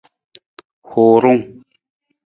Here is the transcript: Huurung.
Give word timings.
Huurung. 0.89 1.41